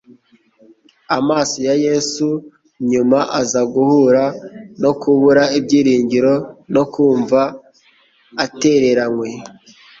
[1.17, 2.27] Amaso ya Yesu,
[2.91, 4.23] nyuma aza guhura
[4.81, 6.33] no kubura ibyiringiro
[6.73, 7.41] no kumva
[8.45, 9.29] atereranywe,